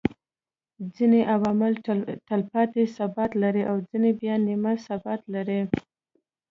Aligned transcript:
ځيني 0.95 1.21
عوامل 1.33 1.71
تلپاتي 2.29 2.83
ثبات 2.97 3.31
لري 3.43 3.63
او 3.69 3.75
ځيني 3.89 4.11
بيا 4.19 4.35
نيمه 4.47 4.73
ثبات 4.87 5.21
لري 5.33 5.61